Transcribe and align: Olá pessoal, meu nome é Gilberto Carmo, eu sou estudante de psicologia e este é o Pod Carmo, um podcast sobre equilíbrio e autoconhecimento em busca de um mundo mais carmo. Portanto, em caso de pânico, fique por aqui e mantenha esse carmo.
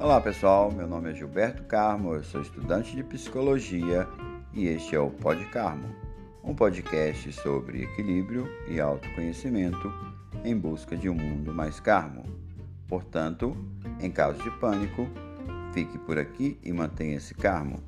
Olá 0.00 0.18
pessoal, 0.18 0.72
meu 0.72 0.88
nome 0.88 1.10
é 1.10 1.14
Gilberto 1.14 1.62
Carmo, 1.64 2.14
eu 2.14 2.24
sou 2.24 2.40
estudante 2.40 2.96
de 2.96 3.04
psicologia 3.04 4.08
e 4.54 4.66
este 4.66 4.96
é 4.96 4.98
o 4.98 5.10
Pod 5.10 5.44
Carmo, 5.50 5.94
um 6.42 6.54
podcast 6.54 7.30
sobre 7.34 7.82
equilíbrio 7.82 8.48
e 8.66 8.80
autoconhecimento 8.80 9.92
em 10.42 10.56
busca 10.56 10.96
de 10.96 11.10
um 11.10 11.14
mundo 11.14 11.52
mais 11.52 11.78
carmo. 11.80 12.24
Portanto, 12.88 13.54
em 14.00 14.10
caso 14.10 14.42
de 14.42 14.50
pânico, 14.52 15.06
fique 15.74 15.98
por 15.98 16.18
aqui 16.18 16.58
e 16.64 16.72
mantenha 16.72 17.18
esse 17.18 17.34
carmo. 17.34 17.82